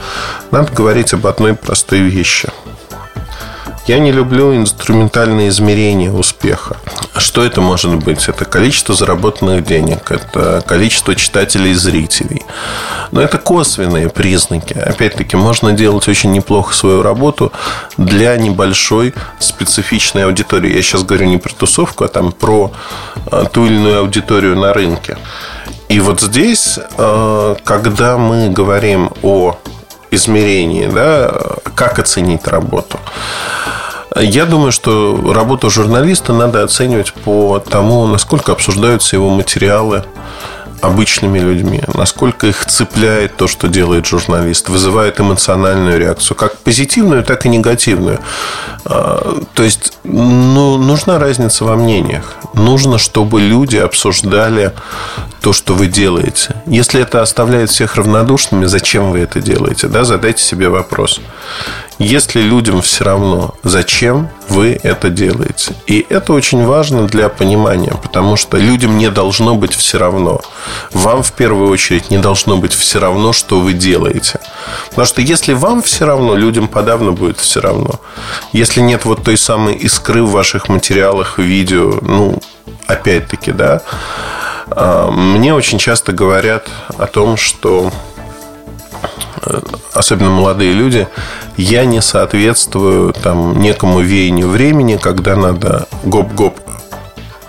надо 0.50 0.72
говорить 0.72 1.12
об 1.14 1.26
одной 1.26 1.54
простой 1.54 2.00
вещи– 2.00 2.48
я 3.86 4.00
не 4.00 4.10
люблю 4.10 4.52
инструментальные 4.56 5.48
измерения 5.50 6.10
успеха. 6.10 6.76
Что 7.16 7.44
это 7.44 7.60
может 7.60 7.94
быть? 7.94 8.28
Это 8.28 8.44
количество 8.44 8.96
заработанных 8.96 9.64
денег, 9.64 10.10
это 10.10 10.64
количество 10.66 11.14
читателей 11.14 11.70
и 11.70 11.74
зрителей. 11.74 12.42
Но 13.12 13.20
это 13.20 13.38
косвенные 13.38 14.08
признаки. 14.08 14.72
Опять-таки, 14.72 15.36
можно 15.36 15.72
делать 15.72 16.08
очень 16.08 16.32
неплохо 16.32 16.74
свою 16.74 17.02
работу 17.02 17.52
для 17.96 18.36
небольшой 18.36 19.14
специфичной 19.38 20.24
аудитории. 20.24 20.74
Я 20.74 20.82
сейчас 20.82 21.04
говорю 21.04 21.26
не 21.26 21.38
про 21.38 21.54
тусовку, 21.54 22.02
а 22.02 22.08
там 22.08 22.32
про 22.32 22.72
а, 23.30 23.44
ту 23.44 23.66
или 23.66 23.76
иную 23.76 24.00
аудиторию 24.00 24.56
на 24.56 24.72
рынке. 24.72 25.16
И 25.88 26.00
вот 26.00 26.20
здесь, 26.20 26.78
а, 26.98 27.56
когда 27.64 28.18
мы 28.18 28.48
говорим 28.48 29.10
о 29.22 29.56
измерении, 30.10 30.86
да, 30.86 31.34
как 31.74 31.98
оценить 31.98 32.46
работу. 32.46 32.98
Я 34.18 34.46
думаю, 34.46 34.72
что 34.72 35.32
работу 35.34 35.68
журналиста 35.68 36.32
надо 36.32 36.62
оценивать 36.62 37.12
по 37.12 37.58
тому, 37.58 38.06
насколько 38.06 38.52
обсуждаются 38.52 39.16
его 39.16 39.28
материалы 39.28 40.04
обычными 40.80 41.38
людьми, 41.38 41.82
насколько 41.94 42.46
их 42.46 42.64
цепляет 42.66 43.36
то, 43.36 43.46
что 43.46 43.68
делает 43.68 44.06
журналист, 44.06 44.68
вызывает 44.68 45.20
эмоциональную 45.20 45.98
реакцию, 45.98 46.36
как 46.36 46.58
позитивную, 46.58 47.24
так 47.24 47.46
и 47.46 47.48
негативную. 47.48 48.20
А, 48.84 49.42
то 49.54 49.62
есть, 49.62 49.92
ну, 50.04 50.76
нужна 50.78 51.18
разница 51.18 51.64
во 51.64 51.76
мнениях. 51.76 52.36
Нужно, 52.54 52.98
чтобы 52.98 53.40
люди 53.40 53.76
обсуждали 53.76 54.72
то, 55.40 55.52
что 55.52 55.74
вы 55.74 55.86
делаете. 55.86 56.56
Если 56.66 57.00
это 57.00 57.22
оставляет 57.22 57.70
всех 57.70 57.96
равнодушными, 57.96 58.66
зачем 58.66 59.10
вы 59.10 59.20
это 59.20 59.40
делаете? 59.40 59.88
Да? 59.88 60.04
Задайте 60.04 60.42
себе 60.42 60.68
вопрос. 60.68 61.20
Если 61.98 62.42
людям 62.42 62.82
все 62.82 63.04
равно, 63.04 63.54
зачем 63.62 64.28
вы 64.50 64.78
это 64.82 65.08
делаете? 65.08 65.74
И 65.86 66.04
это 66.10 66.34
очень 66.34 66.64
важно 66.64 67.06
для 67.06 67.30
понимания, 67.30 67.94
потому 68.02 68.36
что 68.36 68.58
людям 68.58 68.98
не 68.98 69.10
должно 69.10 69.54
быть 69.54 69.72
все 69.72 69.98
равно. 69.98 70.42
Вам 70.92 71.22
в 71.22 71.32
первую 71.32 71.70
очередь 71.70 72.10
не 72.10 72.18
должно 72.18 72.58
быть 72.58 72.74
все 72.74 73.00
равно, 73.00 73.32
что 73.32 73.60
вы 73.60 73.72
делаете. 73.72 74.40
Потому 74.90 75.06
что 75.06 75.22
если 75.22 75.54
вам 75.54 75.80
все 75.82 76.04
равно, 76.04 76.34
людям 76.34 76.68
подавно 76.68 77.12
будет 77.12 77.38
все 77.38 77.60
равно. 77.60 77.98
Если 78.52 78.80
нет 78.80 79.06
вот 79.06 79.24
той 79.24 79.38
самой 79.38 79.74
искры 79.74 80.22
в 80.22 80.32
ваших 80.32 80.68
материалах, 80.68 81.38
видео, 81.38 81.98
ну, 82.02 82.42
опять-таки, 82.86 83.52
да, 83.52 83.80
мне 84.74 85.54
очень 85.54 85.78
часто 85.78 86.12
говорят 86.12 86.68
о 86.98 87.06
том, 87.06 87.36
что 87.36 87.92
Э, 89.46 89.60
особенно 89.94 90.30
молодые 90.30 90.72
люди, 90.72 91.08
я 91.56 91.84
не 91.84 92.02
соответствую 92.02 93.12
там 93.12 93.60
некому 93.60 94.00
веянию 94.00 94.48
времени, 94.48 94.96
когда 94.96 95.36
надо 95.36 95.86
гоп-гоп, 96.04 96.58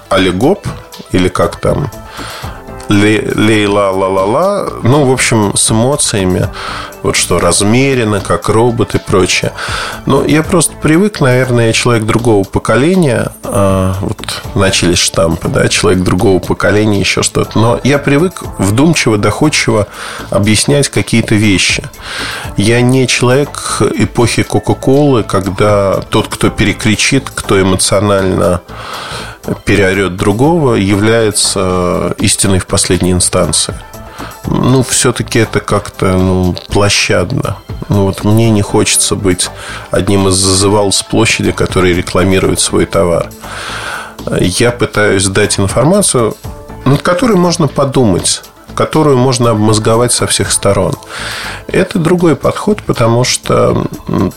али 0.10 0.30
гоп, 0.30 0.68
или 1.12 1.28
как 1.28 1.60
там, 1.60 1.90
лейла 2.90 3.92
ла 3.92 4.08
ла 4.08 4.26
ла 4.26 4.70
Ну, 4.84 5.06
в 5.06 5.12
общем, 5.12 5.56
с 5.56 5.72
эмоциями. 5.72 6.50
Вот 7.04 7.16
что, 7.16 7.40
размеренно, 7.40 8.20
как 8.22 8.50
робот 8.50 8.96
и 8.96 8.98
прочее. 9.00 9.54
Но 10.06 10.26
я 10.26 10.44
просто 10.44 10.74
привык, 10.76 11.22
наверное, 11.22 11.68
я 11.68 11.74
человек 11.74 12.06
другого 12.06 12.44
поколения. 12.44 13.32
А, 13.44 13.96
вот 14.02 14.42
начались 14.56 14.98
штампы, 14.98 15.48
да, 15.48 15.68
человек 15.68 16.04
другого 16.04 16.40
поколения, 16.40 17.00
еще 17.00 17.24
что-то. 17.24 17.58
Но 17.58 17.80
я 17.84 18.00
привык 18.00 18.44
вдумчиво, 18.58 19.18
доходчиво 19.18 19.88
объяснять 20.32 20.90
какие-то 20.90 21.36
вещи. 21.36 21.84
Я 22.58 22.82
не 22.82 23.08
человек 23.08 23.82
эпохи 23.96 24.44
Кока-Колы, 24.44 25.24
когда 25.24 26.02
тот, 26.10 26.28
кто 26.28 26.50
перекричит, 26.50 27.30
кто 27.34 27.62
эмоционально 27.62 28.62
переорет 29.66 30.16
другого, 30.16 30.76
является 30.76 32.16
истиной 32.18 32.60
в 32.60 32.68
последней 32.68 33.12
инстанции. 33.12 33.76
Ну, 34.46 34.84
все-таки 34.84 35.40
это 35.40 35.60
как-то 35.60 36.14
ну, 36.14 36.56
площадно. 36.68 37.58
Ну, 37.90 38.06
вот 38.06 38.24
мне 38.24 38.50
не 38.50 38.62
хочется 38.62 39.16
быть 39.16 39.50
одним 39.92 40.28
из 40.28 40.36
зазывал 40.36 40.92
с 40.92 41.04
площади, 41.04 41.52
который 41.52 41.94
рекламирует 41.94 42.60
свой 42.60 42.86
товар. 42.86 43.30
Я 44.40 44.72
пытаюсь 44.72 45.26
дать 45.26 45.60
информацию, 45.60 46.36
над 46.86 47.02
которой 47.02 47.38
можно 47.38 47.68
подумать 47.68 48.44
которую 48.78 49.18
можно 49.18 49.50
обмозговать 49.50 50.12
со 50.12 50.28
всех 50.28 50.52
сторон. 50.52 50.94
Это 51.68 51.98
другой 51.98 52.36
подход, 52.36 52.84
потому 52.84 53.24
что, 53.24 53.88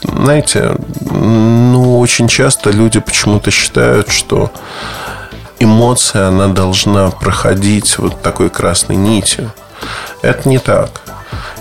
знаете, 0.02 0.76
ну, 1.10 2.00
очень 2.00 2.26
часто 2.26 2.70
люди 2.70 3.00
почему-то 3.00 3.50
считают, 3.50 4.08
что 4.08 4.50
эмоция, 5.58 6.28
она 6.28 6.48
должна 6.48 7.10
проходить 7.10 7.98
вот 7.98 8.22
такой 8.22 8.48
красной 8.48 8.96
нитью. 8.96 9.52
Это 10.22 10.48
не 10.48 10.58
так. 10.58 11.02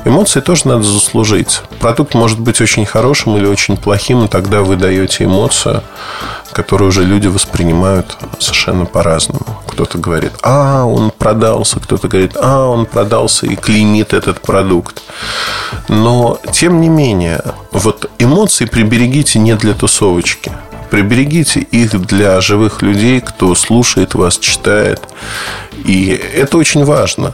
Эмоции 0.06 0.40
тоже 0.40 0.68
надо 0.68 0.84
заслужить. 0.84 1.62
Продукт 1.80 2.14
может 2.14 2.40
быть 2.40 2.62
очень 2.62 2.86
хорошим 2.86 3.36
или 3.38 3.46
очень 3.46 3.78
плохим, 3.78 4.26
и 4.26 4.28
тогда 4.28 4.62
вы 4.62 4.76
даете 4.76 5.26
эмоцию, 5.26 5.84
которую 6.54 6.90
уже 6.90 7.04
люди 7.04 7.28
воспринимают 7.28 8.18
совершенно 8.40 8.86
по-разному. 8.86 9.46
Кто-то 9.68 9.98
говорит, 9.98 10.32
а, 10.42 10.86
он 10.86 11.12
продался, 11.12 11.80
кто-то 11.80 12.08
говорит, 12.08 12.36
а, 12.40 12.68
он 12.68 12.86
продался 12.86 13.46
и 13.46 13.56
клеймит 13.56 14.14
этот 14.14 14.42
продукт. 14.42 15.02
Но, 15.90 16.40
тем 16.52 16.80
не 16.82 16.90
менее, 16.90 17.42
вот 17.72 18.10
эмоции 18.20 18.66
приберегите 18.66 19.40
не 19.40 19.56
для 19.56 19.74
тусовочки. 19.74 20.52
Приберегите 20.90 21.60
их 21.60 22.02
для 22.08 22.42
живых 22.42 22.82
людей, 22.82 23.22
кто 23.22 23.54
слушает 23.54 24.16
вас, 24.16 24.40
читает. 24.40 25.02
И 25.86 26.10
это 26.10 26.58
очень 26.58 26.84
важно. 26.84 27.34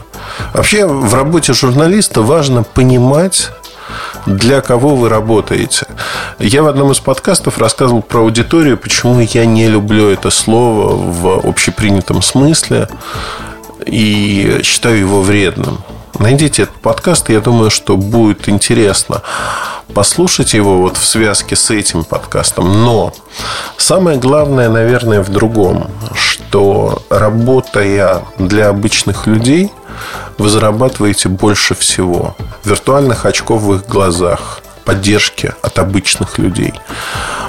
Вообще 0.54 0.86
в 0.86 1.14
работе 1.14 1.52
журналиста 1.52 2.22
важно 2.22 2.62
понимать, 2.62 3.50
для 4.26 4.60
кого 4.60 4.96
вы 4.96 5.08
работаете. 5.08 5.86
Я 6.38 6.62
в 6.62 6.66
одном 6.66 6.90
из 6.90 6.98
подкастов 6.98 7.58
рассказывал 7.58 8.02
про 8.02 8.20
аудиторию, 8.20 8.76
почему 8.76 9.20
я 9.20 9.46
не 9.46 9.68
люблю 9.68 10.08
это 10.08 10.30
слово 10.30 10.96
в 10.96 11.48
общепринятом 11.48 12.22
смысле 12.22 12.88
и 13.84 14.60
считаю 14.64 14.98
его 14.98 15.22
вредным. 15.22 15.78
Найдите 16.18 16.62
этот 16.62 16.76
подкаст, 16.76 17.28
я 17.28 17.40
думаю, 17.40 17.70
что 17.70 17.96
будет 17.96 18.48
интересно 18.48 19.22
послушать 19.94 20.54
его 20.54 20.78
вот 20.78 20.96
в 20.96 21.04
связке 21.04 21.56
с 21.56 21.70
этим 21.70 22.04
подкастом. 22.04 22.84
Но 22.84 23.14
самое 23.76 24.18
главное, 24.18 24.68
наверное, 24.68 25.22
в 25.22 25.28
другом, 25.30 25.90
что 26.14 27.02
работая 27.10 28.22
для 28.38 28.68
обычных 28.68 29.26
людей, 29.26 29.72
вы 30.38 30.48
зарабатываете 30.48 31.28
больше 31.28 31.74
всего. 31.74 32.36
Виртуальных 32.64 33.26
очков 33.26 33.62
в 33.62 33.74
их 33.74 33.86
глазах, 33.86 34.60
поддержки 34.84 35.54
от 35.62 35.78
обычных 35.78 36.38
людей. 36.38 36.74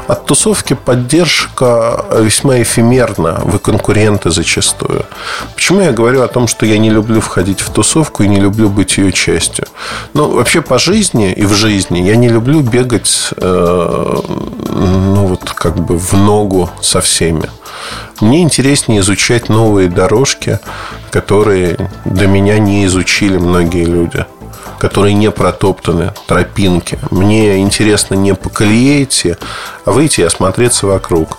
От 0.07 0.25
тусовки 0.25 0.73
поддержка 0.73 2.05
весьма 2.17 2.61
эфемерна. 2.61 3.41
Вы 3.43 3.59
конкуренты 3.59 4.31
зачастую. 4.31 5.05
Почему 5.53 5.81
я 5.81 5.91
говорю 5.91 6.21
о 6.21 6.27
том, 6.27 6.47
что 6.47 6.65
я 6.65 6.77
не 6.77 6.89
люблю 6.89 7.19
входить 7.19 7.59
в 7.59 7.69
тусовку 7.69 8.23
и 8.23 8.27
не 8.27 8.39
люблю 8.39 8.69
быть 8.69 8.97
ее 8.97 9.11
частью? 9.11 9.65
Ну, 10.13 10.31
вообще 10.31 10.61
по 10.61 10.79
жизни 10.79 11.33
и 11.33 11.45
в 11.45 11.53
жизни 11.53 11.99
я 11.99 12.15
не 12.15 12.29
люблю 12.29 12.61
бегать, 12.61 13.31
э, 13.35 14.15
ну, 14.69 15.27
вот 15.27 15.51
как 15.51 15.75
бы 15.75 15.97
в 15.97 16.13
ногу 16.13 16.69
со 16.81 17.01
всеми. 17.01 17.49
Мне 18.21 18.41
интереснее 18.41 19.01
изучать 19.01 19.49
новые 19.49 19.89
дорожки, 19.89 20.59
которые 21.11 21.77
до 22.05 22.27
меня 22.27 22.59
не 22.59 22.85
изучили 22.85 23.37
многие 23.37 23.85
люди 23.85 24.25
которые 24.79 25.13
не 25.13 25.31
протоптаны, 25.31 26.13
тропинки. 26.27 26.99
Мне 27.11 27.59
интересно 27.59 28.15
не 28.15 28.33
по 28.33 28.49
колее 28.49 29.03
идти, 29.03 29.35
а 29.85 29.91
выйти 29.91 30.21
и 30.21 30.23
осмотреться 30.23 30.87
вокруг. 30.87 31.37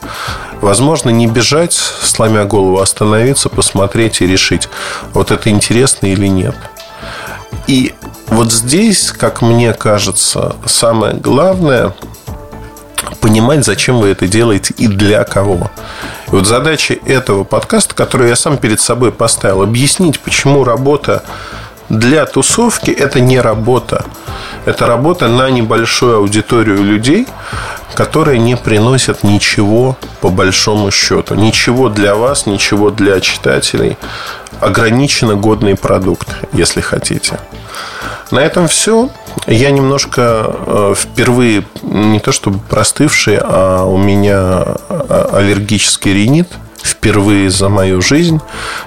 Возможно, 0.60 1.10
не 1.10 1.26
бежать, 1.26 1.72
сломя 1.74 2.44
голову, 2.44 2.78
а 2.78 2.82
остановиться, 2.82 3.48
посмотреть 3.48 4.20
и 4.20 4.26
решить, 4.26 4.68
вот 5.12 5.30
это 5.30 5.50
интересно 5.50 6.06
или 6.06 6.26
нет. 6.26 6.56
И 7.66 7.94
вот 8.28 8.52
здесь, 8.52 9.12
как 9.12 9.42
мне 9.42 9.72
кажется, 9.72 10.56
самое 10.66 11.14
главное 11.14 11.94
понимать, 13.20 13.64
зачем 13.64 14.00
вы 14.00 14.08
это 14.08 14.26
делаете 14.26 14.74
и 14.76 14.86
для 14.88 15.24
кого. 15.24 15.70
И 16.28 16.30
вот 16.30 16.46
задача 16.46 16.94
этого 17.06 17.44
подкаста, 17.44 17.94
которую 17.94 18.28
я 18.28 18.36
сам 18.36 18.58
перед 18.58 18.80
собой 18.80 19.12
поставил, 19.12 19.62
объяснить, 19.62 20.20
почему 20.20 20.64
работа 20.64 21.22
для 21.88 22.26
тусовки 22.26 22.90
это 22.90 23.20
не 23.20 23.40
работа. 23.40 24.04
Это 24.66 24.86
работа 24.86 25.28
на 25.28 25.50
небольшую 25.50 26.16
аудиторию 26.18 26.82
людей, 26.82 27.26
которые 27.94 28.38
не 28.38 28.56
приносят 28.56 29.24
ничего 29.24 29.96
по 30.20 30.28
большому 30.28 30.90
счету. 30.90 31.34
Ничего 31.34 31.88
для 31.88 32.14
вас, 32.14 32.46
ничего 32.46 32.90
для 32.90 33.20
читателей. 33.20 33.96
Ограниченно 34.60 35.34
годный 35.34 35.76
продукт, 35.76 36.28
если 36.52 36.80
хотите. 36.80 37.38
На 38.30 38.40
этом 38.40 38.68
все. 38.68 39.08
Я 39.46 39.70
немножко 39.70 40.44
э, 40.46 40.94
впервые 40.96 41.64
не 41.82 42.20
то 42.20 42.32
чтобы 42.32 42.58
простывший, 42.58 43.38
а 43.40 43.84
у 43.84 43.96
меня 43.96 44.64
а, 44.88 45.30
аллергический 45.32 46.12
ринит 46.12 46.48
впервые 46.88 47.50
за 47.50 47.68
мою 47.68 48.00
жизнь. 48.00 48.40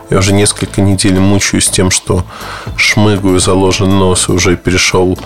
Я 0.10 0.18
уже 0.18 0.34
несколько 0.34 0.82
недель 0.82 1.20
мучаюсь 1.20 1.70
тем, 1.70 1.92
что 1.92 2.24
шмыгаю, 2.76 3.40
заложен 3.40 3.98
нос 3.98 4.30
и 4.30 4.32
уже 4.32 4.58
перешел 4.58 5.18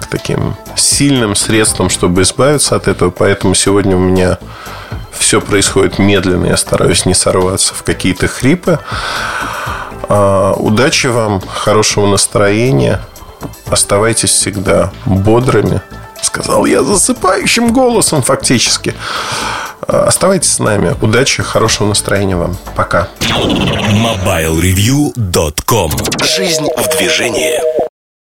к 0.00 0.06
таким 0.06 0.56
сильным 0.76 1.34
средствам, 1.34 1.88
чтобы 1.88 2.22
избавиться 2.22 2.76
от 2.76 2.88
этого. 2.88 3.10
Поэтому 3.10 3.54
сегодня 3.54 3.96
у 3.96 4.00
меня 4.00 4.38
все 5.12 5.40
происходит 5.40 5.98
медленно. 5.98 6.46
Я 6.46 6.56
стараюсь 6.56 7.06
не 7.06 7.14
сорваться 7.14 7.74
в 7.74 7.82
какие-то 7.82 8.28
хрипы. 8.28 8.78
А, 10.08 10.52
удачи 10.52 11.06
вам, 11.06 11.40
хорошего 11.40 12.06
настроения. 12.06 13.00
Оставайтесь 13.66 14.30
всегда 14.30 14.92
бодрыми. 15.04 15.80
Сказал 16.22 16.66
я 16.66 16.82
засыпающим 16.82 17.72
голосом 17.72 18.22
фактически. 18.22 18.94
Оставайтесь 19.86 20.52
с 20.52 20.58
нами. 20.58 20.94
Удачи, 21.00 21.42
хорошего 21.42 21.88
настроения 21.88 22.36
вам. 22.36 22.56
Пока. 22.74 23.08
MobileReview.com 23.20 25.92
Жизнь 26.22 26.68
в 26.76 26.88
движении. 26.96 27.75